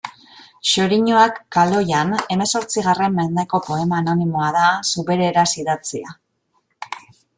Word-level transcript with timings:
Xoriñoak 0.69 1.35
kaloian 1.57 2.15
hemezortzigarren 2.35 3.13
mendeko 3.19 3.61
poema 3.69 4.01
anonimoa 4.05 4.49
da, 4.59 4.67
zubereraz 4.95 5.49
idatzia. 5.65 6.19